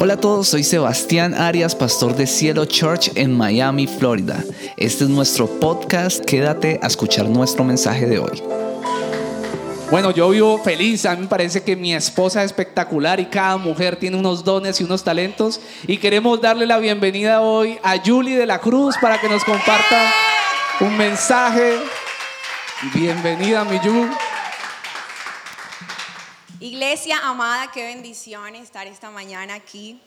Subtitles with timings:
[0.00, 4.44] Hola a todos, soy Sebastián Arias, pastor de Cielo Church en Miami, Florida.
[4.76, 8.40] Este es nuestro podcast, quédate a escuchar nuestro mensaje de hoy.
[9.90, 13.56] Bueno, yo vivo feliz, a mí me parece que mi esposa es espectacular y cada
[13.56, 18.36] mujer tiene unos dones y unos talentos y queremos darle la bienvenida hoy a Julie
[18.36, 20.12] de la Cruz para que nos comparta
[20.78, 21.74] un mensaje.
[22.94, 24.27] Bienvenida, mi Julie.
[26.60, 30.00] Iglesia amada, qué bendición estar esta mañana aquí.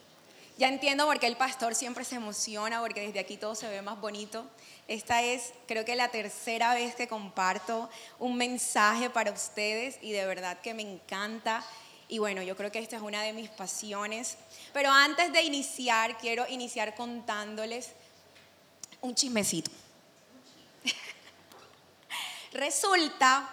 [0.57, 3.81] Ya entiendo por qué el pastor siempre se emociona, porque desde aquí todo se ve
[3.81, 4.45] más bonito.
[4.89, 10.25] Esta es, creo que la tercera vez que comparto un mensaje para ustedes y de
[10.25, 11.63] verdad que me encanta.
[12.09, 14.37] Y bueno, yo creo que esta es una de mis pasiones.
[14.73, 17.91] Pero antes de iniciar, quiero iniciar contándoles
[18.99, 19.71] un chismecito.
[22.51, 23.49] Resulta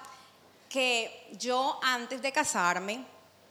[0.69, 3.05] que yo antes de casarme,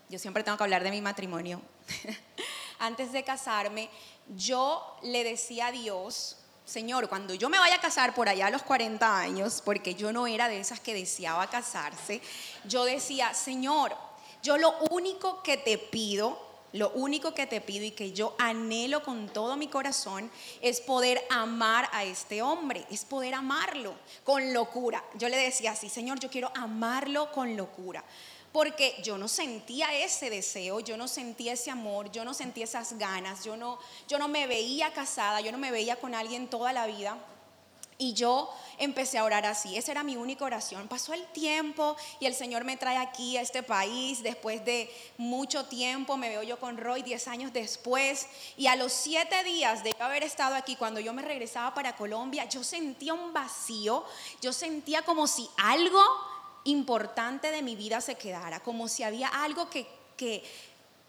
[0.10, 1.62] yo siempre tengo que hablar de mi matrimonio,
[2.80, 3.90] antes de casarme,
[4.36, 8.52] yo le decía a Dios, Señor, cuando yo me vaya a casar por allá a
[8.52, 12.22] los 40 años, porque yo no era de esas que deseaba casarse,
[12.66, 13.96] yo decía, Señor,
[14.44, 16.47] yo lo único que te pido
[16.78, 20.30] lo único que te pido y que yo anhelo con todo mi corazón
[20.62, 25.04] es poder amar a este hombre, es poder amarlo con locura.
[25.16, 28.04] Yo le decía así, Señor, yo quiero amarlo con locura.
[28.52, 32.98] Porque yo no sentía ese deseo, yo no sentía ese amor, yo no sentía esas
[32.98, 36.74] ganas, yo no, yo no me veía casada, yo no me veía con alguien toda
[36.74, 37.18] la vida.
[38.00, 39.76] Y yo empecé a orar así.
[39.76, 40.88] Esa era mi única oración.
[40.88, 44.22] Pasó el tiempo y el Señor me trae aquí a este país.
[44.22, 48.28] Después de mucho tiempo me veo yo con Roy diez años después.
[48.56, 52.46] Y a los siete días de haber estado aquí, cuando yo me regresaba para Colombia,
[52.46, 54.06] yo sentía un vacío.
[54.42, 56.04] Yo sentía como si algo
[56.66, 58.60] importante de mi vida se quedara.
[58.60, 60.44] Como si había algo que, que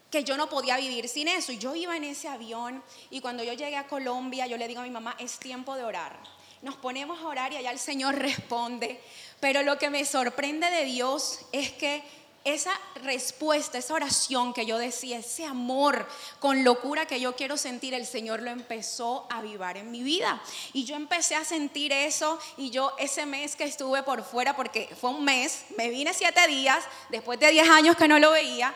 [0.09, 1.51] que yo no podía vivir sin eso.
[1.51, 4.79] Y yo iba en ese avión y cuando yo llegué a Colombia, yo le digo
[4.81, 8.15] a mi mamá, es tiempo de orar nos ponemos a orar y allá el Señor
[8.15, 8.99] responde.
[9.39, 12.03] Pero lo que me sorprende de Dios es que
[12.45, 12.71] esa
[13.03, 16.07] respuesta, esa oración que yo decía, ese amor
[16.39, 20.41] con locura que yo quiero sentir, el Señor lo empezó a avivar en mi vida.
[20.73, 24.89] Y yo empecé a sentir eso y yo ese mes que estuve por fuera, porque
[24.99, 28.73] fue un mes, me vine siete días, después de diez años que no lo veía,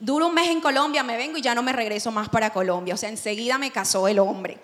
[0.00, 2.94] duro un mes en Colombia, me vengo y ya no me regreso más para Colombia.
[2.94, 4.58] O sea, enseguida me casó el hombre.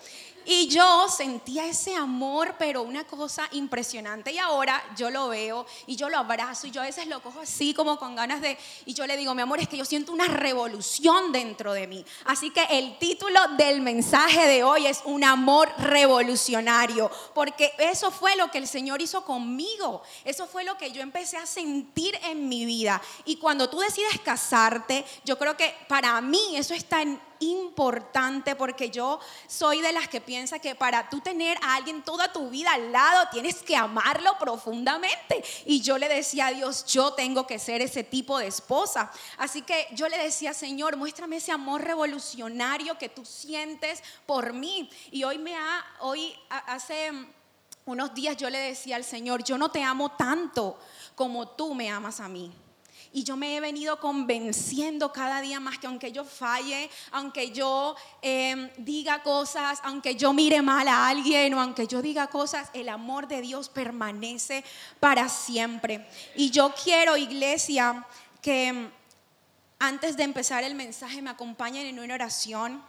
[0.49, 4.31] Y yo sentía ese amor, pero una cosa impresionante.
[4.31, 7.41] Y ahora yo lo veo y yo lo abrazo y yo a veces lo cojo
[7.41, 8.57] así como con ganas de...
[8.85, 12.05] Y yo le digo, mi amor, es que yo siento una revolución dentro de mí.
[12.23, 18.37] Así que el título del mensaje de hoy es un amor revolucionario, porque eso fue
[18.37, 20.01] lo que el Señor hizo conmigo.
[20.23, 23.01] Eso fue lo que yo empecé a sentir en mi vida.
[23.25, 28.89] Y cuando tú decides casarte, yo creo que para mí eso está en importante porque
[28.89, 32.73] yo soy de las que piensa que para tú tener a alguien toda tu vida
[32.73, 35.43] al lado tienes que amarlo profundamente.
[35.65, 39.11] Y yo le decía a Dios, yo tengo que ser ese tipo de esposa.
[39.37, 44.89] Así que yo le decía, Señor, muéstrame ese amor revolucionario que tú sientes por mí.
[45.11, 47.11] Y hoy me ha, hoy hace
[47.85, 50.77] unos días yo le decía al Señor, yo no te amo tanto
[51.15, 52.51] como tú me amas a mí.
[53.17, 57.95] Y yo me he venido convenciendo cada día más que aunque yo falle, aunque yo
[58.21, 62.89] em, diga cosas, aunque yo mire mal a alguien o aunque yo diga cosas, el
[62.89, 64.63] amor de Dios permanece
[64.99, 66.05] para siempre.
[66.35, 68.05] Y yo quiero, iglesia,
[68.39, 68.87] que
[69.79, 72.83] antes de empezar el mensaje me acompañen en una oración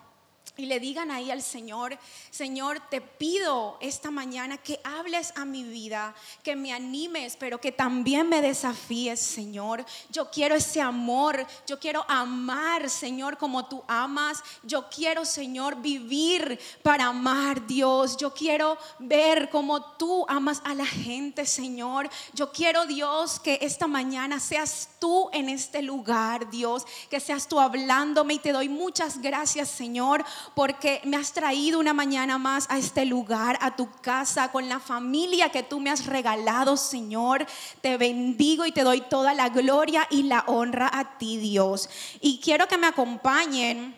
[0.59, 1.97] y le digan ahí al Señor,
[2.33, 7.71] Señor, te pido esta mañana que hables a mi vida, que me animes, pero que
[7.71, 9.87] también me desafíes, Señor.
[10.11, 14.43] Yo quiero ese amor, yo quiero amar, Señor, como tú amas.
[14.65, 18.17] Yo quiero, Señor, vivir para amar, Dios.
[18.17, 22.11] Yo quiero ver como tú amas a la gente, Señor.
[22.35, 27.61] Yo quiero, Dios, que esta mañana seas tú en este lugar, Dios, que seas tú
[27.61, 30.25] hablándome y te doy muchas gracias, Señor
[30.55, 34.81] porque me has traído una mañana más a este lugar, a tu casa, con la
[34.81, 37.47] familia que tú me has regalado, Señor.
[37.81, 41.89] Te bendigo y te doy toda la gloria y la honra a ti, Dios.
[42.21, 43.95] Y quiero que me acompañen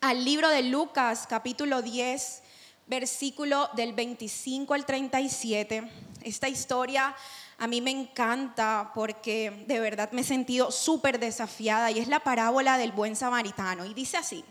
[0.00, 2.42] al libro de Lucas, capítulo 10,
[2.86, 5.88] versículo del 25 al 37.
[6.22, 7.14] Esta historia
[7.58, 12.18] a mí me encanta porque de verdad me he sentido súper desafiada y es la
[12.20, 13.84] parábola del buen samaritano.
[13.84, 14.44] Y dice así,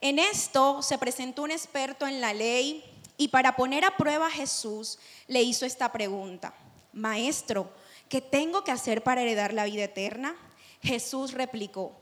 [0.00, 2.84] en esto se presentó un experto en la ley
[3.16, 6.54] y para poner a prueba a Jesús le hizo esta pregunta,
[6.92, 7.70] Maestro,
[8.08, 10.36] ¿qué tengo que hacer para heredar la vida eterna?
[10.82, 11.92] Jesús replicó,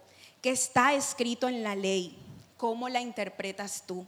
[0.43, 2.17] que está escrito en la ley.
[2.57, 4.07] ¿Cómo la interpretas tú?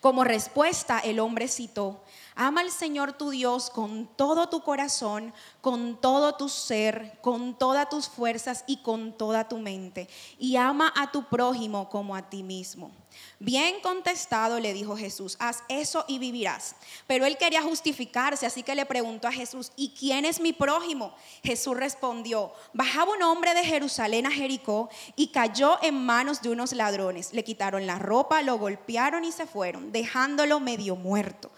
[0.00, 6.00] Como respuesta, el hombre citó, ama al Señor tu Dios con todo tu corazón, con
[6.00, 10.08] todo tu ser, con todas tus fuerzas y con toda tu mente.
[10.38, 12.90] Y ama a tu prójimo como a ti mismo.
[13.38, 16.76] Bien contestado le dijo Jesús, haz eso y vivirás.
[17.06, 21.14] Pero él quería justificarse, así que le preguntó a Jesús, ¿y quién es mi prójimo?
[21.42, 26.72] Jesús respondió, bajaba un hombre de Jerusalén a Jericó y cayó en manos de unos
[26.72, 27.32] ladrones.
[27.32, 31.50] Le quitaron la ropa, lo golpearon y se fueron, dejándolo medio muerto.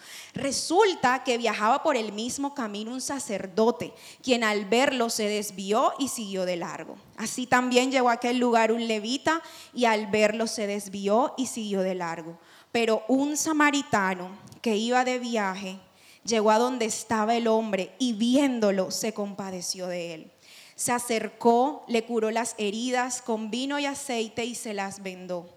[1.23, 6.45] Que viajaba por el mismo camino un sacerdote, quien al verlo se desvió y siguió
[6.45, 6.95] de largo.
[7.17, 9.41] Así también llegó a aquel lugar un levita
[9.73, 12.37] y al verlo se desvió y siguió de largo.
[12.71, 14.29] Pero un samaritano
[14.61, 15.79] que iba de viaje
[16.23, 20.31] llegó a donde estaba el hombre y viéndolo se compadeció de él.
[20.75, 25.47] Se acercó, le curó las heridas con vino y aceite y se las vendó.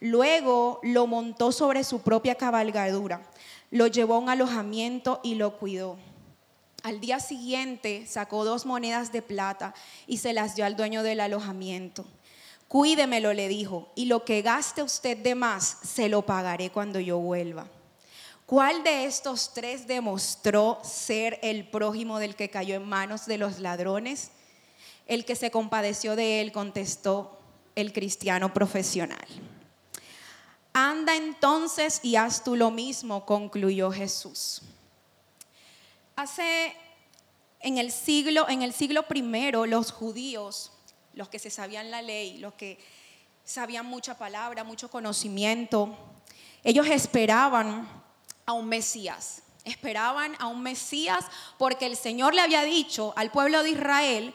[0.00, 3.22] Luego lo montó sobre su propia cabalgadura,
[3.76, 5.98] lo llevó a un alojamiento y lo cuidó.
[6.82, 9.74] Al día siguiente sacó dos monedas de plata
[10.06, 12.06] y se las dio al dueño del alojamiento.
[12.68, 17.18] Cuídemelo, le dijo, y lo que gaste usted de más, se lo pagaré cuando yo
[17.18, 17.68] vuelva.
[18.46, 23.58] ¿Cuál de estos tres demostró ser el prójimo del que cayó en manos de los
[23.58, 24.30] ladrones?
[25.06, 27.38] El que se compadeció de él contestó
[27.74, 29.26] el cristiano profesional.
[30.78, 34.60] Anda entonces y haz tú lo mismo, concluyó Jesús.
[36.14, 36.76] Hace
[37.60, 40.70] en el siglo, en el siglo primero, los judíos,
[41.14, 42.78] los que se sabían la ley, los que
[43.42, 45.96] sabían mucha palabra, mucho conocimiento,
[46.62, 47.88] ellos esperaban
[48.44, 49.44] a un Mesías.
[49.64, 51.24] Esperaban a un Mesías
[51.56, 54.34] porque el Señor le había dicho al pueblo de Israel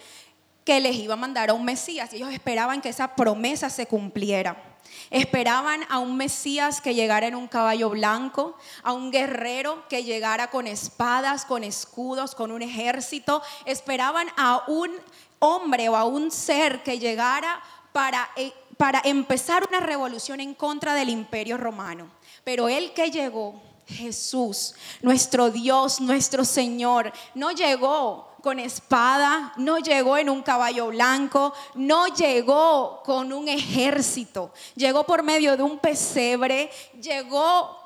[0.66, 2.12] que les iba a mandar a un Mesías.
[2.14, 4.71] Y ellos esperaban que esa promesa se cumpliera.
[5.10, 10.50] Esperaban a un Mesías que llegara en un caballo blanco, a un guerrero que llegara
[10.50, 13.42] con espadas, con escudos, con un ejército.
[13.66, 14.92] Esperaban a un
[15.40, 17.62] hombre o a un ser que llegara
[17.92, 22.10] para, eh, para empezar una revolución en contra del imperio romano.
[22.44, 30.18] Pero el que llegó, Jesús, nuestro Dios, nuestro Señor, no llegó con espada, no llegó
[30.18, 36.70] en un caballo blanco, no llegó con un ejército, llegó por medio de un pesebre,
[37.00, 37.81] llegó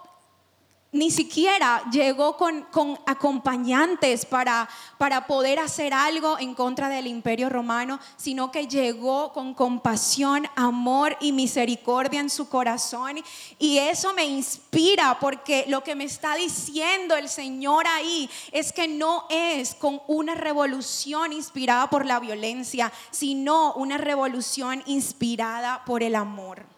[0.96, 2.66] ni siquiera llegó con,
[3.06, 9.54] acompañantes para, para, poder hacer algo en contra del imperio romano, sino que llegó con
[9.54, 13.18] compasión, amor y misericordia en su corazón.
[13.60, 18.88] Y eso me inspira porque lo que me está diciendo el Señor ahí es que
[18.88, 26.16] no es con una revolución inspirada por la violencia, sino una revolución inspirada por el
[26.16, 26.75] amor.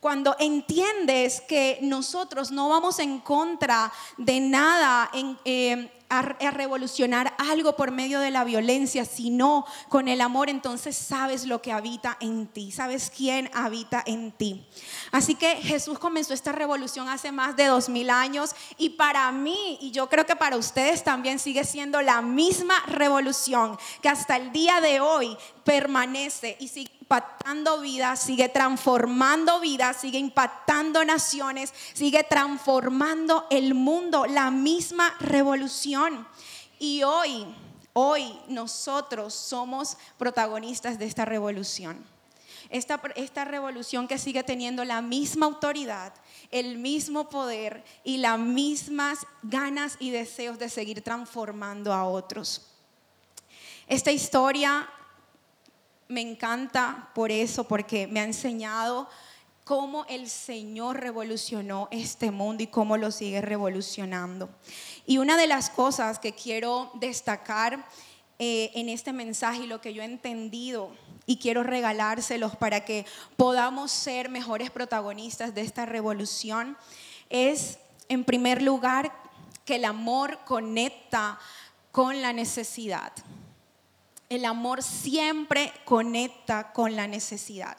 [0.00, 5.10] Cuando entiendes que nosotros no vamos en contra de nada,
[5.44, 11.46] eh, a, revolucionar algo por medio de la violencia, sino con el amor, entonces sabes
[11.46, 14.66] lo que habita en ti, sabes quién habita en ti.
[15.12, 19.78] Así que Jesús comenzó esta revolución hace más de dos mil años y para mí,
[19.80, 24.50] y yo creo que para ustedes también sigue siendo la misma revolución que hasta el
[24.50, 32.22] día de hoy permanece y sigue impactando vidas, sigue transformando vidas, sigue impactando naciones, sigue
[32.22, 36.24] transformando el mundo, la misma revolución.
[36.78, 37.52] Y hoy,
[37.94, 42.06] hoy nosotros somos protagonistas de esta revolución.
[42.68, 46.14] Esta, esta, revolución que sigue teniendo la misma autoridad,
[46.52, 52.68] el mismo poder y las mismas ganas y deseos de seguir transformando a otros.
[53.88, 54.88] Esta historia
[56.10, 59.08] me encanta por eso, porque me ha enseñado
[59.64, 64.50] cómo el Señor revolucionó este mundo y cómo lo sigue revolucionando.
[65.06, 67.86] Y una de las cosas que quiero destacar
[68.40, 70.90] eh, en este mensaje y lo que yo he entendido
[71.26, 76.76] y quiero regalárselos para que podamos ser mejores protagonistas de esta revolución
[77.28, 79.12] es, en primer lugar,
[79.64, 81.38] que el amor conecta
[81.92, 83.12] con la necesidad.
[84.30, 87.76] El amor siempre conecta con la necesidad.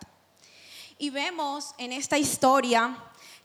[0.97, 2.95] Y vemos en esta historia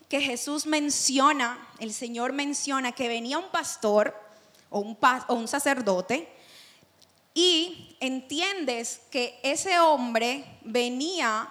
[0.09, 4.15] que Jesús menciona, el Señor menciona que venía un pastor
[4.71, 6.29] o un, sacerdote
[7.33, 11.49] y entiendes que ese hombre venía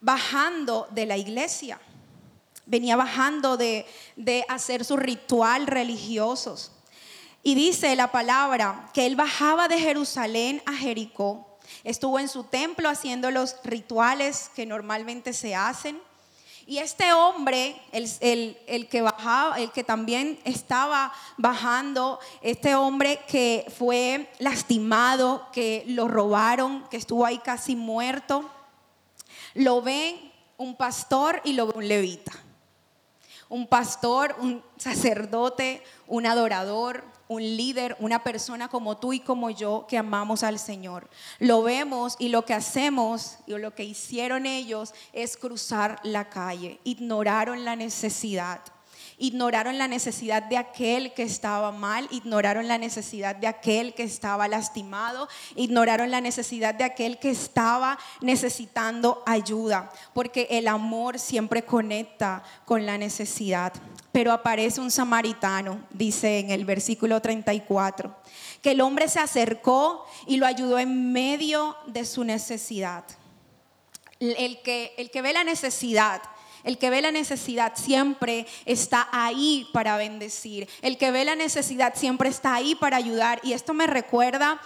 [0.00, 1.78] bajando de la iglesia,
[2.64, 3.86] venía bajando de,
[4.48, 6.72] hacer su ritual religiosos.
[7.42, 11.52] Y dice la palabra que él bajaba de Jerusalén a Jericó
[11.84, 16.00] estuvo en su templo haciendo los rituales que normalmente se hacen.
[16.64, 24.30] Y este hombre, el, que bajaba, el que también estaba bajando, este hombre que fue
[24.38, 28.48] lastimado, que lo robaron, que estuvo ahí casi muerto,
[29.54, 32.32] lo ve un pastor y lo ve un levita.
[33.48, 39.86] Un pastor, un sacerdote, un adorador, un líder, una persona como tú y como yo
[39.88, 41.08] que amamos al Señor.
[41.38, 46.80] Lo vemos y lo que hacemos y lo que hicieron ellos es cruzar la calle,
[46.84, 48.60] ignoraron la necesidad
[49.22, 54.48] ignoraron la necesidad de aquel que estaba mal, ignoraron la necesidad de aquel que estaba
[54.48, 62.42] lastimado, ignoraron la necesidad de aquel que estaba necesitando ayuda, porque el amor siempre conecta
[62.64, 63.72] con la necesidad.
[64.10, 68.12] Pero aparece un samaritano, dice en el versículo 34,
[68.60, 73.04] que el hombre se acercó y lo ayudó en medio de su necesidad.
[74.18, 76.22] El que, el que ve la necesidad
[76.64, 80.68] el que ve la necesidad siempre está ahí para bendecir.
[80.82, 83.40] El que ve la necesidad siempre está ahí para ayudar.
[83.42, 84.60] Y esto me recuerda,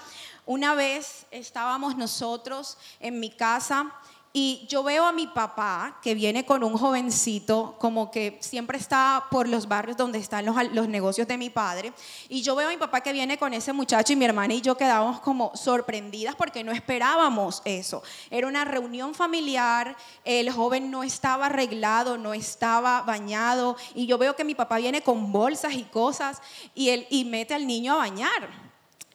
[0.44, 3.92] una vez estábamos nosotros en mi casa
[4.38, 9.24] y yo veo a mi papá que viene con un jovencito, como que siempre está
[9.30, 11.94] por los barrios donde están los, negocios de mi padre.
[12.28, 14.60] Y yo veo a mi papá que viene con ese muchacho y mi hermana y
[14.60, 18.02] yo quedamos como sorprendidas porque no esperábamos eso.
[18.30, 23.78] Era una reunión familiar, el joven no estaba arreglado, no estaba bañado.
[23.94, 26.42] Y yo veo que mi papá viene con bolsas y cosas
[26.74, 28.65] y, él, y mete al niño a bañar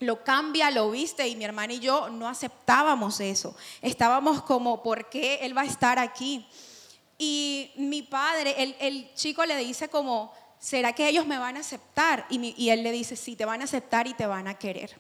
[0.02, 3.56] lo cambia, lo viste y mi hermana y yo no aceptábamos eso.
[3.82, 6.46] Estábamos como, ¿por qué él va a estar aquí?
[7.18, 12.26] Y mi padre, el, chico le dice como, ¿será que ellos me van a aceptar?
[12.30, 14.98] Y, y él le dice, sí, te van a aceptar y te van a querer.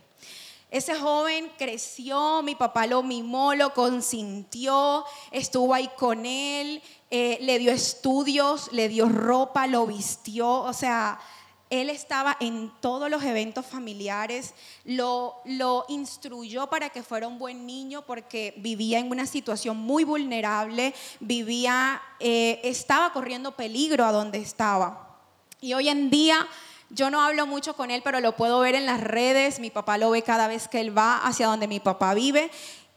[0.69, 7.59] Ese joven creció, mi papá lo mimó, lo consintió, estuvo ahí con él, eh, le
[7.59, 11.19] dio estudios, le dio ropa, lo vistió, o sea,
[11.71, 17.65] él estaba en todos los eventos familiares, lo, lo instruyó para que fuera un buen
[17.65, 24.37] niño porque vivía en una situación muy vulnerable, vivía, eh, estaba corriendo peligro a donde
[24.37, 25.17] estaba.
[25.61, 26.45] Y hoy en día
[26.89, 29.97] yo no hablo mucho con él, pero lo puedo ver en las redes, mi papá
[29.97, 32.51] lo ve cada vez que él va hacia donde mi papá vive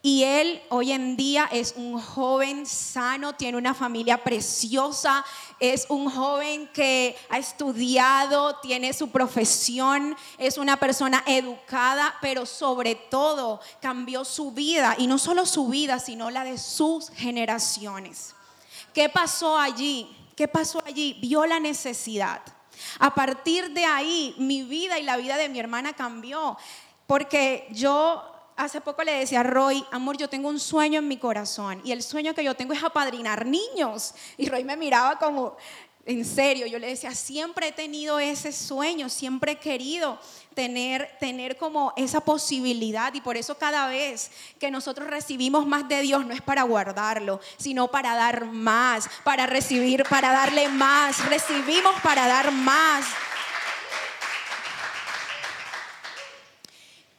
[0.06, 5.24] y él hoy en día es un joven sano, tiene una familia preciosa,
[5.58, 12.96] es un joven que ha estudiado, tiene su profesión, es una persona educada, pero sobre
[12.96, 18.34] todo cambió su vida, y no solo su vida, sino la de sus generaciones.
[18.92, 20.14] ¿Qué pasó allí?
[20.36, 21.16] ¿Qué pasó allí?
[21.22, 22.42] Vio la necesidad.
[22.98, 26.58] A partir de ahí, mi vida y la vida de mi hermana cambió,
[27.06, 31.16] porque yo hace poco le decía a Roy, amor, yo tengo un sueño en mi
[31.16, 34.14] corazón y el sueño que yo tengo es apadrinar niños.
[34.36, 35.56] Y Roy me miraba como,
[36.06, 40.18] en serio, yo le decía, siempre he tenido ese sueño, siempre he querido
[40.54, 46.02] tener, tener como esa posibilidad y por eso cada vez que nosotros recibimos más de
[46.02, 51.94] Dios no es para guardarlo, sino para dar más, para recibir, para darle más, recibimos
[52.02, 53.06] para dar más.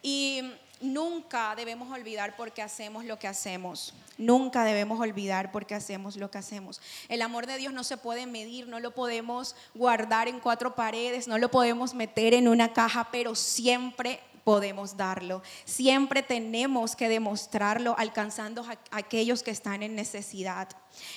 [0.04, 0.44] Y
[0.86, 3.94] nunca debemos olvidar por qué hacemos lo que hacemos.
[4.18, 6.80] Nunca debemos olvidar por qué hacemos lo que hacemos.
[7.10, 11.27] El amor de Dios no se puede medir, no lo podemos guardar en cuatro paredes,
[11.27, 15.42] no lo podemos meter en una caja, pero siempre podemos darlo.
[15.66, 20.70] Siempre tenemos que demostrarlo alcanzando a aquellos que están en necesidad.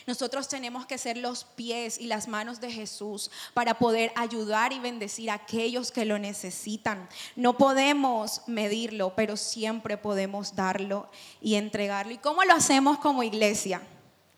[0.07, 4.81] Nosotros tenemos que ser los pies y las manos de Jesús para poder ayudar y
[4.81, 7.07] bendecir a aquellos que lo necesitan.
[7.37, 11.09] No podemos medirlo, pero siempre podemos darlo
[11.43, 12.13] y entregarlo.
[12.13, 13.83] ¿Y cómo lo hacemos como iglesia?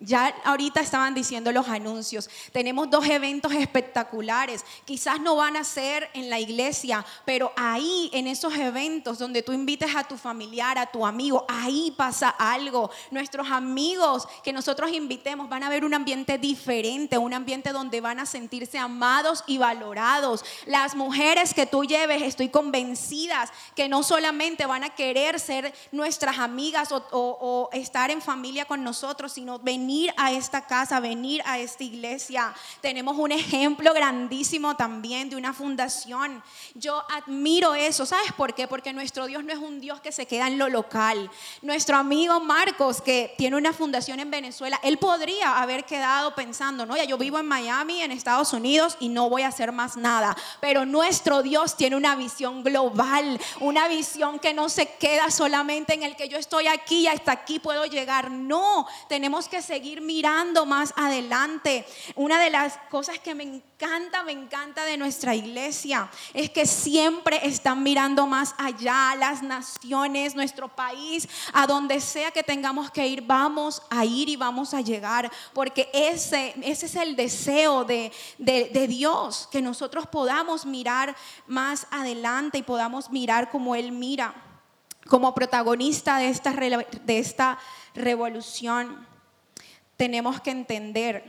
[0.02, 6.08] Ya ahorita estaban diciendo los anuncios, tenemos dos eventos espectaculares, quizás no van a ser
[6.14, 10.86] en la iglesia, pero ahí en esos eventos donde tú invites a tu familiar, a
[10.86, 12.90] tu amigo, ahí pasa algo.
[13.10, 18.20] Nuestros amigos que nosotros invitemos van a ver un ambiente diferente, un ambiente donde van
[18.20, 20.46] a sentirse amados y valorados.
[20.64, 26.38] Las mujeres que tú lleves, estoy convencidas que no solamente van a querer ser nuestras
[26.38, 31.42] amigas o, o estar en familia con nosotros, sino venir venir a esta casa, venir
[31.44, 32.54] a esta iglesia.
[32.80, 36.44] Tenemos un ejemplo grandísimo también de una fundación.
[36.76, 38.06] Yo admiro eso.
[38.06, 38.68] ¿Sabes por qué?
[38.68, 41.28] Porque nuestro Dios no es un Dios que se queda en lo local.
[41.60, 46.96] Nuestro amigo Marcos, que tiene una fundación en Venezuela, él podría haber quedado pensando, no,
[46.96, 50.36] ya yo vivo en Miami, en Estados Unidos, y no voy a hacer más nada.
[50.60, 56.04] Pero nuestro Dios tiene una visión global, una visión que no se queda solamente en
[56.04, 58.30] el que yo estoy aquí y hasta aquí puedo llegar.
[58.30, 61.84] No, tenemos que seguir mirando más adelante.
[62.14, 67.40] Una de las cosas que me encanta, me encanta de nuestra iglesia es que siempre
[67.42, 73.22] están mirando más allá, las naciones, nuestro país, a donde sea que tengamos que ir,
[73.22, 78.86] vamos a ir y vamos a llegar, porque ese, ese es el deseo de, de
[78.88, 84.34] Dios, que nosotros podamos mirar más adelante y podamos mirar como Él mira
[85.08, 87.58] como protagonista de esta, de esta
[87.94, 89.06] revolución,
[90.00, 91.22] tenemos que entender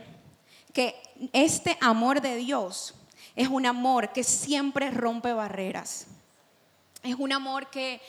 [0.72, 0.94] que
[1.34, 2.94] este amor de Dios
[3.36, 6.06] es un amor que siempre rompe barreras.
[7.02, 8.00] Es un amor que,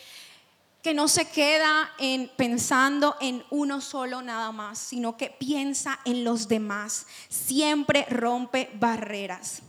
[0.81, 6.23] que no se queda en pensando en uno solo nada más, sino que piensa en
[6.23, 7.07] los demás.
[7.27, 9.63] Siempre rompe barreras.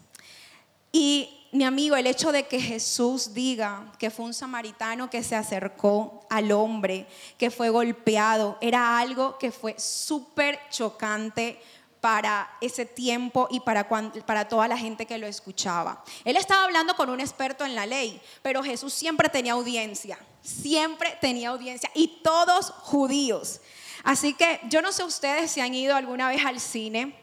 [0.93, 5.37] Y mi amigo, el hecho de que Jesús diga que fue un samaritano que se
[5.37, 7.07] acercó al hombre,
[7.39, 11.61] que fue golpeado, era algo que fue súper chocante
[12.01, 16.03] para ese tiempo y para, para toda la gente que lo escuchaba.
[16.25, 21.17] Él estaba hablando con un experto en la ley, pero Jesús siempre tenía audiencia, siempre
[21.21, 23.61] tenía audiencia, y todos judíos.
[24.03, 27.15] Así que yo no sé ustedes si han ido alguna vez al cine,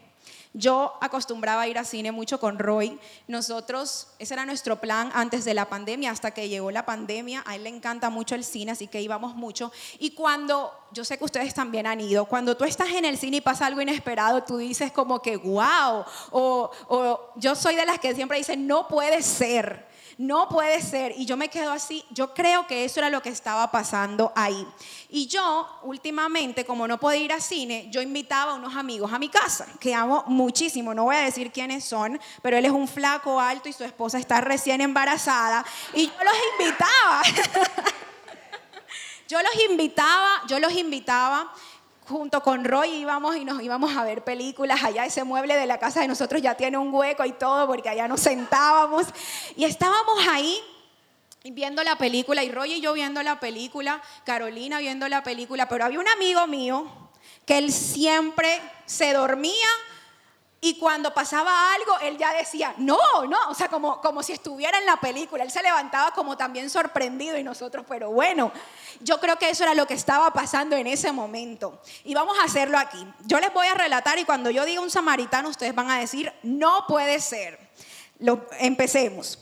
[0.54, 2.98] yo acostumbraba ir a cine mucho con Roy.
[3.26, 7.42] Nosotros, ese era nuestro plan antes de la pandemia, hasta que llegó la pandemia.
[7.46, 9.72] A él le encanta mucho el cine, así que íbamos mucho.
[9.98, 13.38] Y cuando, yo sé que ustedes también han ido, cuando tú estás en el cine
[13.38, 16.04] y pasa algo inesperado, tú dices como que, wow.
[16.30, 19.90] O, o yo soy de las que siempre dicen, no puede ser.
[20.18, 21.14] No puede ser.
[21.16, 22.04] Y yo me quedo así.
[22.10, 24.66] Yo creo que eso era lo que estaba pasando ahí.
[25.08, 29.18] Y yo, últimamente, como no puedo ir a cine, yo invitaba a unos amigos a
[29.18, 30.94] mi casa, que amo muchísimo.
[30.94, 34.18] No voy a decir quiénes son, pero él es un flaco alto y su esposa
[34.18, 35.64] está recién embarazada.
[35.94, 37.22] Y yo los invitaba.
[39.28, 41.52] yo los invitaba, yo los invitaba
[42.08, 44.82] junto con Roy íbamos y nos íbamos a ver películas.
[44.84, 47.88] Allá ese mueble de la casa de nosotros ya tiene un hueco y todo porque
[47.88, 49.06] allá nos sentábamos.
[49.56, 50.58] Y estábamos ahí
[51.44, 55.84] viendo la película y Roy y yo viendo la película, Carolina viendo la película, pero
[55.84, 56.86] había un amigo mío
[57.46, 59.68] que él siempre se dormía
[60.64, 62.96] y cuando pasaba algo, él ya decía, no,
[63.28, 65.42] no, o sea, como, como si estuviera en la película.
[65.42, 68.52] Él se levantaba como también sorprendido y nosotros, pero bueno,
[69.00, 71.82] yo creo que eso era lo que estaba pasando en ese momento.
[72.04, 73.04] Y vamos a hacerlo aquí.
[73.24, 76.32] Yo les voy a relatar y cuando yo diga un samaritano, ustedes van a decir,
[76.44, 77.58] no puede ser.
[78.20, 79.40] Lo, empecemos.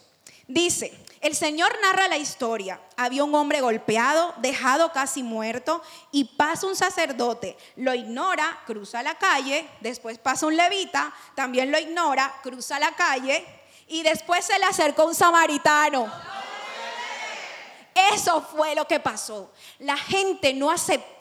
[0.49, 2.81] Dice, el Señor narra la historia.
[2.97, 9.17] Había un hombre golpeado, dejado casi muerto, y pasa un sacerdote, lo ignora, cruza la
[9.17, 13.47] calle, después pasa un levita, también lo ignora, cruza la calle,
[13.87, 16.11] y después se le acercó un samaritano.
[18.15, 19.53] Eso fue lo que pasó.
[19.81, 21.20] La gente no aceptó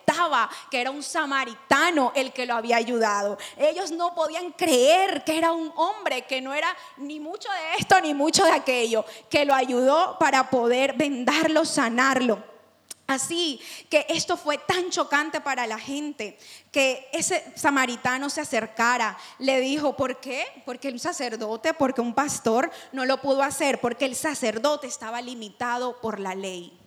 [0.70, 3.38] que era un samaritano el que lo había ayudado.
[3.58, 8.00] Ellos no podían creer que era un hombre que no era ni mucho de esto
[8.02, 12.44] ni mucho de aquello, que lo ayudó para poder vendarlo, sanarlo.
[13.08, 16.38] Así que esto fue tan chocante para la gente
[16.72, 20.46] que ese samaritano se acercara, le dijo, ¿por qué?
[20.64, 26.00] Porque un sacerdote, porque un pastor no lo pudo hacer, porque el sacerdote estaba limitado
[26.02, 26.79] por la ley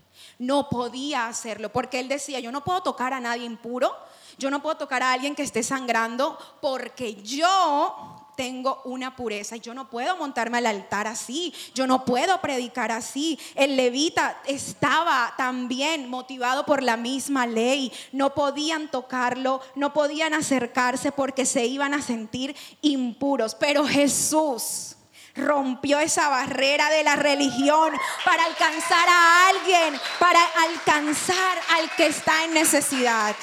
[0.42, 3.94] no podía hacerlo, porque él decía, yo no puedo tocar a nadie impuro,
[4.38, 9.61] yo no puedo tocar a alguien que esté sangrando, porque yo tengo una pureza y
[9.61, 13.38] yo no puedo montarme al altar así, yo no puedo predicar así.
[13.55, 21.12] El levita estaba también motivado por la misma ley, no podían tocarlo, no podían acercarse
[21.12, 24.96] porque se iban a sentir impuros, pero Jesús
[25.35, 27.92] rompió esa barrera de la religión
[28.25, 33.35] para alcanzar a alguien, para alcanzar al que está en necesidad.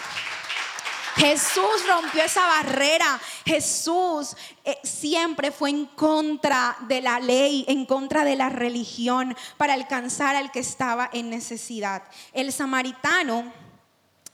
[1.15, 3.19] Jesús rompió esa barrera.
[3.45, 9.73] Jesús eh, siempre fue en contra de la ley, en contra de la religión, para
[9.73, 12.03] alcanzar al que estaba en necesidad.
[12.31, 13.51] El samaritano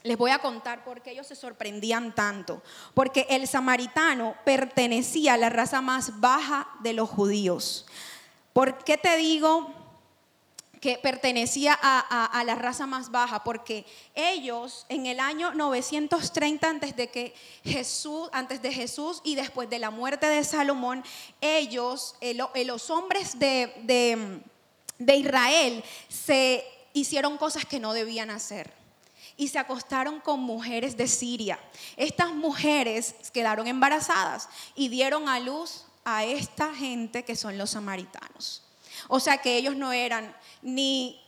[0.06, 2.62] les voy a contar por qué ellos se sorprendían tanto.
[2.94, 7.86] Porque el samaritano pertenecía a la raza más baja de los judíos.
[8.52, 9.74] ¿Por qué te digo
[10.80, 17.08] que pertenecía a, la raza más baja, porque ellos en el año 930 antes de
[17.08, 21.02] que Jesús, antes de Jesús y después de la muerte de Salomón,
[21.40, 22.14] ellos,
[22.66, 24.42] los hombres de,
[24.98, 28.85] de Israel, se hicieron cosas que no debían hacer
[29.36, 31.58] y se acostaron con mujeres de Siria.
[31.96, 38.62] Estas mujeres quedaron embarazadas y dieron a luz a esta gente que son los samaritanos.
[39.08, 41.20] O sea que ellos no eran ni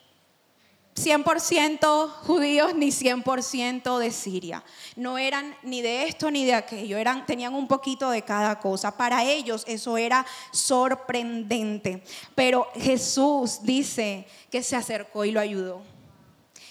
[0.98, 4.64] 100% judíos ni 100% de Siria.
[4.96, 8.96] No eran ni de esto ni de aquello, tenían un poquito de cada cosa.
[8.96, 12.02] Para ellos eso era sorprendente.
[12.34, 15.97] Pero Jesús dice que se acercó y lo ayudó.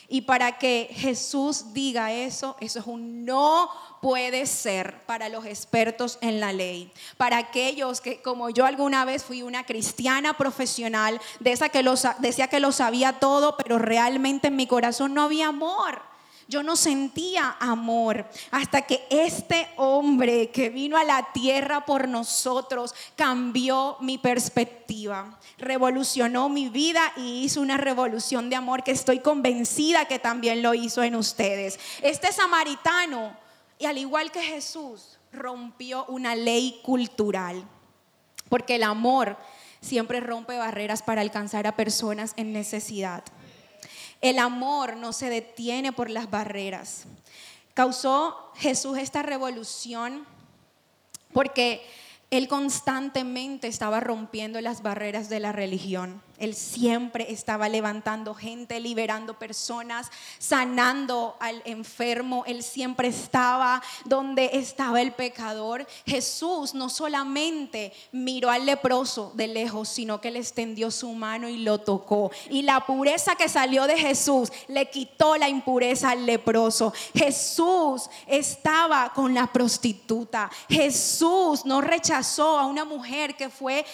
[0.10, 3.70] Y para que Jesús diga eso, eso es un no
[4.02, 6.94] puede ser para los expertos en la ley.
[7.18, 11.84] Para aquellos que, como yo alguna vez fui una cristiana profesional, de esa que
[12.20, 16.02] decía que lo sabía todo, pero realmente en mi corazón no había amor.
[16.50, 22.96] Yo no sentía amor hasta que este hombre que vino a la tierra por nosotros
[23.18, 30.06] cambió mi perspectiva, revolucionó mi vida y hizo una revolución de amor que estoy convencida
[30.06, 31.80] que también lo hizo en ustedes.
[32.02, 33.36] Este samaritano,
[33.78, 37.68] y al igual que Jesús, rompió una ley cultural,
[38.48, 39.38] porque el amor
[39.82, 43.24] siempre rompe barreras para alcanzar a personas en necesidad.
[44.22, 47.06] El amor no se detiene por las barreras.
[47.74, 50.26] Causó Jesús esta revolución
[51.34, 51.86] porque
[52.32, 56.22] él constantemente estaba rompiendo las barreras de la religión.
[56.38, 62.44] Él siempre estaba levantando gente, liberando personas, sanando al enfermo.
[62.46, 65.88] Él siempre estaba donde estaba el pecador.
[66.06, 71.58] Jesús no solamente miró al leproso de lejos, sino que le extendió su mano y
[71.58, 72.32] lo tocó.
[72.50, 76.94] Y la pureza que salió de Jesús le quitó la impureza al leproso.
[77.14, 80.50] Jesús estaba con la prostituta.
[80.70, 83.86] Jesús no rechazó a una mujer que fue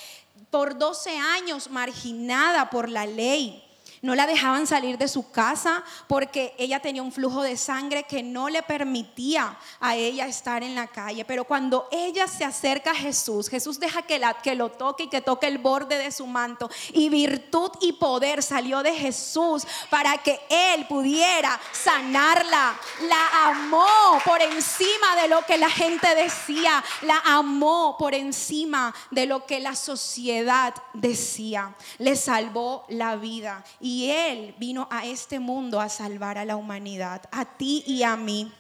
[0.54, 3.64] por 12 años marginada por la ley.
[4.04, 8.22] No la dejaban salir de su casa porque ella tenía un flujo de sangre que
[8.22, 11.24] no le permitía a ella estar en la calle.
[11.24, 15.08] Pero cuando ella se acerca a Jesús, Jesús deja que, la, que lo toque y
[15.08, 16.70] que toque el borde de su manto.
[16.92, 22.78] Y virtud y poder salió de Jesús para que él pudiera sanarla.
[23.04, 26.84] La amó por encima de lo que la gente decía.
[27.04, 31.74] La amó por encima de lo que la sociedad decía.
[32.00, 33.64] Le salvó la vida.
[33.80, 38.02] Y y Él vino a este mundo a salvar a la humanidad, a ti y
[38.02, 38.52] a mí.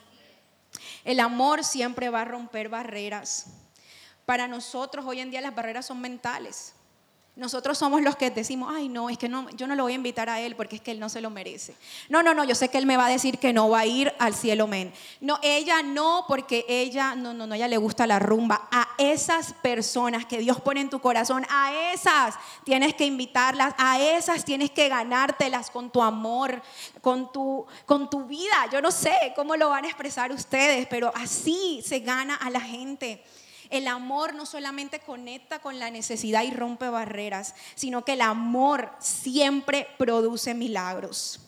[1.04, 3.48] El amor siempre va a romper barreras.
[4.28, 6.76] Para nosotros hoy en día las barreras son mentales.
[7.36, 9.96] Nosotros somos los que decimos, ay no, es que no, yo no lo voy a
[9.96, 11.74] invitar a él porque es que él no se lo merece.
[12.08, 13.86] No, no, no, yo sé que él me va a decir que no va a
[13.88, 14.94] ir al cielo, men.
[15.20, 18.68] No, ella no, porque ella, no, no, no, ella le gusta la rumba.
[18.70, 24.00] A esas personas que Dios pone en tu corazón, a esas tienes que invitarlas, a
[24.00, 26.62] esas tienes que ganártelas con tu amor,
[27.02, 28.54] con tu, con tu vida.
[28.72, 32.62] Yo no sé cómo lo van a expresar ustedes, pero así se gana a la
[32.62, 33.24] gente.
[33.74, 38.92] El amor no solamente conecta con la necesidad y rompe barreras, sino que el amor
[39.00, 41.40] siempre produce milagros.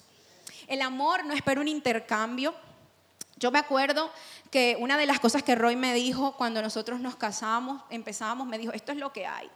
[0.65, 2.55] El amor no espera un intercambio.
[3.35, 4.09] Yo me acuerdo
[4.49, 8.57] que una de las cosas que Roy me dijo cuando nosotros nos casamos, empezamos, me
[8.57, 9.47] dijo, esto es lo que hay.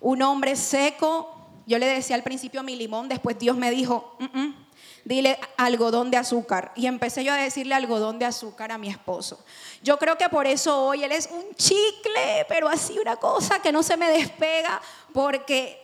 [0.00, 4.38] Un hombre seco, yo le decía al principio mi limón, después Dios me dijo, mm,
[4.38, 4.66] mm,
[5.10, 6.70] dile algodón de azúcar.
[6.76, 9.44] Y empecé yo a decirle algodón de azúcar a mi esposo.
[9.82, 13.72] Yo creo que por eso hoy él es un chicle, pero así una cosa que
[13.72, 14.80] no se me despega,
[15.12, 15.82] porque,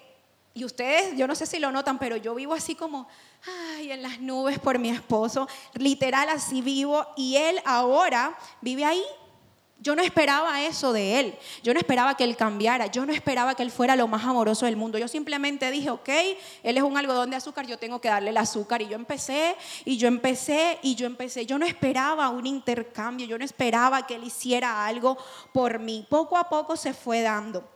[0.54, 3.08] y ustedes, yo no sé si lo notan, pero yo vivo así como,
[3.74, 9.02] ay, en las nubes por mi esposo, literal así vivo, y él ahora vive ahí
[9.78, 11.38] yo no esperaba eso de él.
[11.62, 12.86] Yo no esperaba que él cambiara.
[12.86, 14.98] Yo no esperaba que él fuera lo más amoroso del mundo.
[14.98, 16.08] Yo simplemente dije, ok,
[16.62, 18.80] él es un algodón de azúcar, yo tengo que darle el azúcar.
[18.80, 21.44] Y yo empecé, y yo empecé, y yo empecé.
[21.44, 23.26] Yo no esperaba un intercambio.
[23.26, 25.18] Yo no esperaba que él hiciera algo
[25.52, 26.06] por mí.
[26.08, 27.68] Poco a poco se fue dando.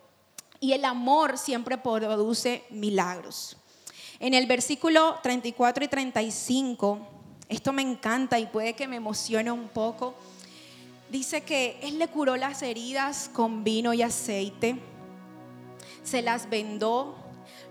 [0.58, 3.56] Y el amor siempre produce milagros.
[4.18, 6.98] En el versículo 34 y 35,
[7.48, 10.14] esto me encanta y puede que me emocione un poco
[11.10, 14.80] dice que Él le curó las heridas con vino y aceite,
[16.02, 17.16] se las vendó,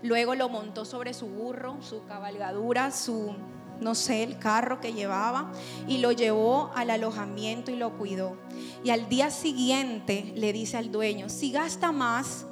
[0.02, 3.34] luego lo montó sobre su burro, su cabalgadura, su,
[3.80, 5.52] no sé, el carro que llevaba,
[5.88, 8.36] y lo llevó al alojamiento y lo cuidó.
[8.84, 12.46] Y al día siguiente le dice al dueño, si gasta más,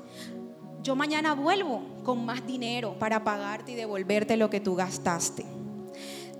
[0.83, 5.44] yo mañana vuelvo con más dinero para pagarte y devolverte lo que tú gastaste.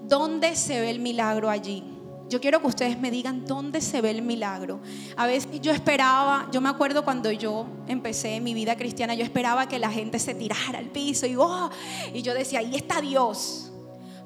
[0.02, 1.97] ¿Dónde se ve el milagro allí?
[2.29, 4.81] Yo quiero que ustedes me digan dónde se ve el milagro.
[5.17, 9.67] A veces yo esperaba, yo me acuerdo cuando yo empecé mi vida cristiana, yo esperaba
[9.67, 11.71] que la gente se tirara al piso y, oh,
[12.12, 13.73] y yo decía, ahí está Dios.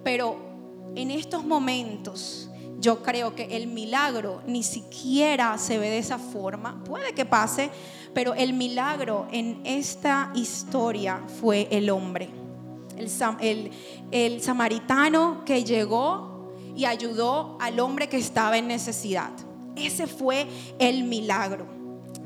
[0.02, 0.36] Pero
[0.96, 6.82] en estos momentos yo creo que el milagro ni siquiera se ve de esa forma.
[6.82, 7.70] Puede que pase,
[8.12, 12.28] pero el milagro en esta historia fue el hombre.
[14.10, 16.31] El samaritano que llegó
[16.76, 19.30] y ayudó al hombre que estaba en necesidad.
[19.76, 20.46] Ese fue
[20.78, 21.66] el milagro.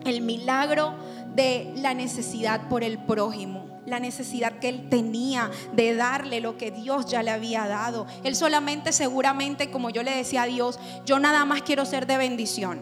[0.04, 0.94] El milagro
[1.34, 6.70] de la necesidad por el prójimo la necesidad que él tenía de darle lo que
[6.70, 8.06] Dios ya le había dado.
[8.24, 12.18] Él solamente seguramente, como yo le decía a Dios, yo nada más quiero ser de
[12.18, 12.80] bendición,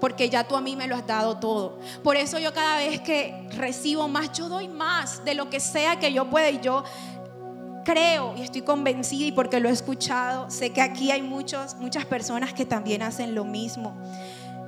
[0.00, 1.78] porque ya tú a mí me lo has dado todo.
[2.02, 5.98] Por eso yo cada vez que recibo más, yo doy más de lo que sea
[5.98, 6.84] que yo pueda y yo
[7.86, 12.04] creo y estoy convencida y porque lo he escuchado, sé que aquí hay muchos, muchas
[12.04, 13.96] personas que también hacen lo mismo.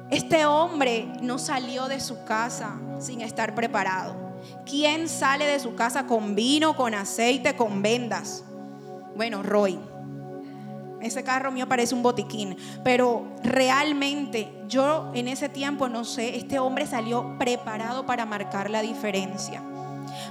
[0.09, 4.15] Este hombre no salió de su casa sin estar preparado.
[4.65, 8.45] ¿Quién sale de su casa con vino, con aceite, con vendas?
[9.17, 9.79] Bueno, Roy.
[11.01, 16.59] Ese carro mío parece un botiquín, pero realmente yo en ese tiempo no sé, este
[16.59, 19.63] hombre salió preparado para marcar la diferencia.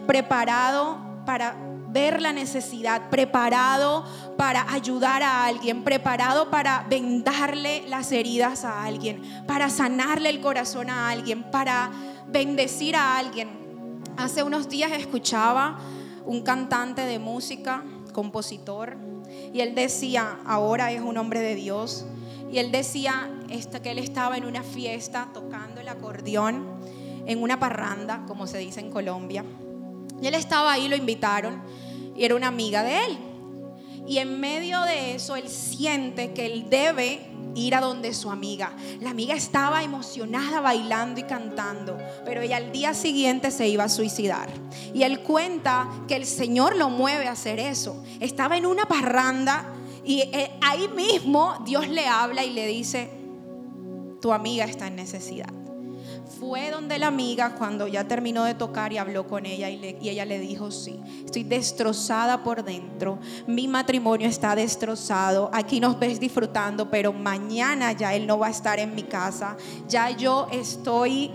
[0.05, 4.03] Preparado para ver la necesidad, preparado
[4.37, 10.89] para ayudar a alguien, preparado para vendarle las heridas a alguien, para sanarle el corazón
[10.89, 11.91] a alguien, para
[12.27, 13.49] bendecir a alguien.
[14.17, 15.79] Hace unos días escuchaba
[16.25, 18.97] un cantante de música, compositor,
[19.53, 22.05] y él decía, ahora es un hombre de Dios,
[22.51, 23.29] y él decía
[23.81, 26.65] que él estaba en una fiesta tocando el acordeón
[27.25, 29.43] en una parranda, como se dice en Colombia.
[30.21, 31.61] Y él estaba ahí, lo invitaron,
[32.15, 33.17] y era una amiga de él.
[34.07, 38.73] Y en medio de eso, él siente que él debe ir a donde su amiga.
[39.01, 43.89] La amiga estaba emocionada bailando y cantando, pero ella al día siguiente se iba a
[43.89, 44.49] suicidar.
[44.93, 48.03] Y él cuenta que el Señor lo mueve a hacer eso.
[48.19, 49.73] Estaba en una parranda
[50.05, 53.09] y eh, ahí mismo Dios le habla y le dice,
[54.21, 55.66] tu amiga está en necesidad
[56.39, 60.25] fue donde la amiga cuando ya terminó de tocar y habló con ella y, ella
[60.25, 66.89] le dijo, sí, estoy destrozada por dentro, mi matrimonio está destrozado, aquí nos ves disfrutando,
[66.89, 71.31] pero mañana ya él no va a estar en mi casa, ya yo estoy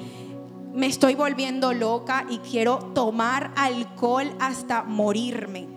[0.72, 5.68] me estoy volviendo loca y quiero tomar alcohol hasta morirme.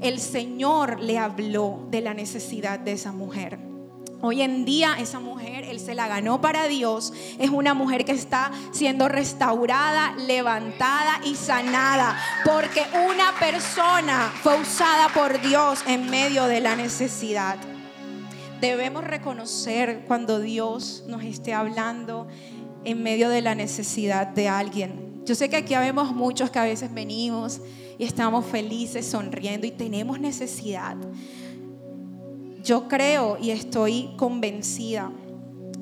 [0.00, 3.67] El Señor le habló de la necesidad de esa mujer.
[4.20, 7.12] Hoy en día esa mujer, él se la ganó para Dios.
[7.38, 12.18] Es una mujer que está siendo restaurada, levantada y sanada.
[12.44, 17.58] Porque una persona fue usada por Dios en medio de la necesidad.
[18.60, 22.26] Debemos reconocer cuando Dios nos esté hablando
[22.84, 25.22] en medio de la necesidad de alguien.
[25.26, 27.60] Yo sé que aquí vemos muchos que a veces venimos
[27.98, 30.96] y estamos felices, sonriendo y tenemos necesidad.
[32.68, 35.10] Yo creo y estoy convencida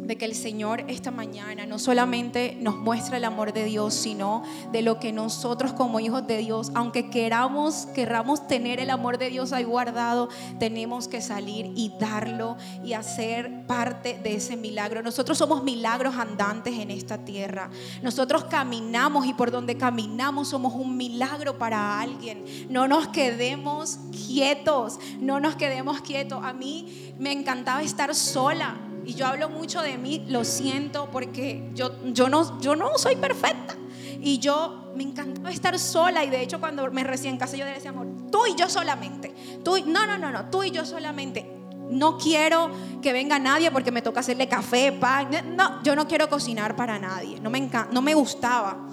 [0.07, 4.45] de que el Señor esta mañana no solamente nos muestra el amor de Dios, sino
[4.71, 9.31] de lo que nosotros como hijos de Dios, aunque queramos, queramos tener el amor de
[9.31, 10.29] Dios ahí guardado,
[10.61, 15.03] tenemos que salir y darlo y hacer parte de ese milagro.
[15.03, 17.71] Nosotros somos milagros andantes en esta tierra.
[18.03, 22.45] Nosotros caminamos y por donde caminamos somos un milagro para alguien.
[22.71, 26.45] No nos quedemos quietos, no nos quedemos quietos.
[26.45, 31.71] A mí me encantaba estar sola y yo hablo mucho de mí, lo siento, porque
[31.75, 33.77] yo, yo, no, yo no soy perfecta.
[34.21, 36.25] Y yo me encantaba estar sola.
[36.25, 39.33] Y de hecho, cuando me recién casé, yo decía, amor, tú y yo solamente.
[39.65, 41.49] Tú, no, no, no, no, tú y yo solamente.
[41.89, 42.69] No quiero
[43.01, 45.29] que venga nadie porque me toca hacerle café, pan.
[45.55, 47.39] No, yo no quiero cocinar para nadie.
[47.41, 48.86] No me, no me gustaba.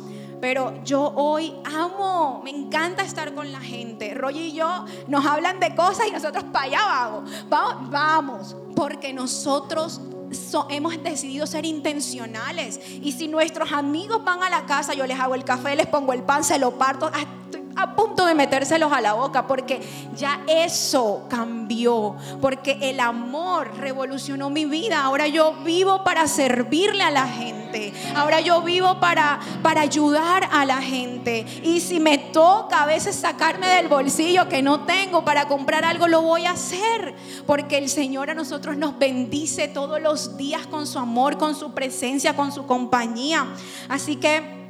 [0.44, 4.14] Pero yo hoy amo, me encanta estar con la gente.
[4.14, 7.48] Roy y yo nos hablan de cosas y nosotros para allá vamos.
[7.48, 10.02] Vamos, vamos porque nosotros
[10.70, 12.78] hemos decidido ser intencionales.
[13.02, 16.12] Y si nuestros amigos van a la casa, yo les hago el café, les pongo
[16.12, 17.10] el pan, se lo parto.
[17.54, 19.80] Estoy a punto de metérselos a la boca porque
[20.16, 22.16] ya eso cambió.
[22.42, 25.04] Porque el amor revolucionó mi vida.
[25.04, 27.94] Ahora yo vivo para servirle a la gente.
[28.16, 31.46] Ahora yo vivo para, para ayudar a la gente.
[31.62, 36.08] Y si me toca a veces sacarme del bolsillo que no tengo para comprar algo,
[36.08, 37.14] lo voy a hacer.
[37.46, 41.72] Porque el Señor a nosotros nos bendice todos los días con su amor, con su
[41.74, 43.46] presencia, con su compañía.
[43.90, 44.63] Así que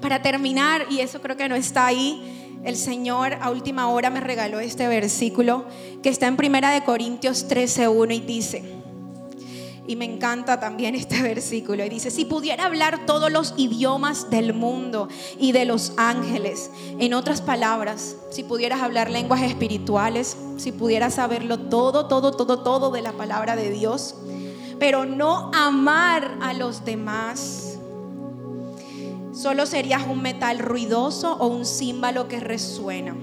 [0.00, 4.20] para terminar, y eso creo que no está ahí, el Señor a última hora me
[4.20, 5.64] regaló este versículo
[6.02, 8.80] que está en Primera de Corintios 13:1 y dice,
[9.90, 11.84] y me encanta también este versículo.
[11.84, 17.12] Y dice, si pudiera hablar todos los idiomas del mundo y de los ángeles, en
[17.12, 23.02] otras palabras, si pudieras hablar lenguas espirituales, si pudieras saberlo todo, todo, todo, todo de
[23.02, 24.14] la palabra de Dios,
[24.78, 27.69] pero no amar a los demás,
[29.40, 33.16] solo serías un metal ruidoso o un címbalo que resuena.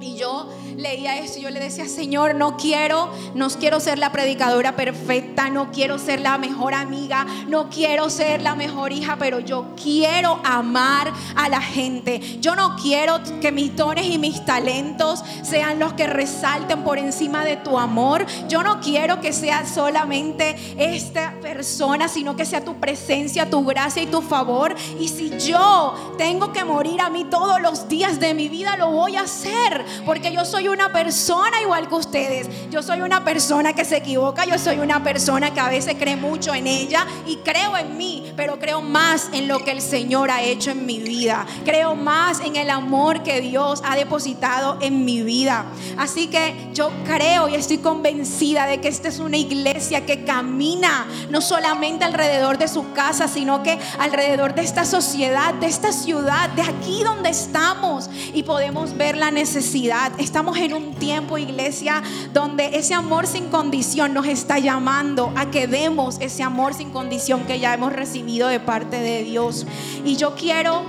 [0.00, 4.12] Y yo leía esto y yo le decía, Señor, no quiero, no quiero ser la
[4.12, 9.40] predicadora perfecta, no quiero ser la mejor amiga, no quiero ser la mejor hija, pero
[9.40, 12.20] yo quiero amar a la gente.
[12.40, 17.44] Yo no quiero que mis dones y mis talentos sean los que resalten por encima
[17.44, 18.26] de tu amor.
[18.48, 24.02] Yo no quiero que sea solamente esta persona, sino que sea tu presencia, tu gracia
[24.02, 24.74] y tu favor.
[25.00, 28.90] Y si yo tengo que morir a mí todos los días de mi vida, lo
[28.90, 32.48] voy a hacer, porque yo soy una persona igual que ustedes.
[32.70, 36.16] Yo soy una persona que se equivoca, yo soy una persona que a veces cree
[36.16, 40.30] mucho en ella y creo en mí, pero creo más en lo que el Señor
[40.30, 41.46] ha hecho en mi vida.
[41.64, 45.66] Creo más en el amor que Dios ha depositado en mi vida.
[45.96, 51.06] Así que yo creo y estoy convencida de que esta es una iglesia que camina
[51.30, 56.48] no solamente alrededor de su casa, sino que alrededor de esta sociedad, de esta ciudad,
[56.50, 60.12] de aquí donde estamos y podemos ver la necesidad.
[60.56, 66.18] En un tiempo, iglesia, donde ese amor sin condición nos está llamando a que demos
[66.20, 69.66] ese amor sin condición que ya hemos recibido de parte de Dios.
[70.04, 70.82] Y yo quiero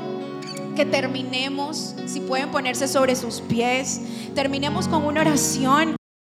[0.75, 4.01] que terminemos, si pueden ponerse sobre sus pies,
[4.35, 5.96] terminemos con una oración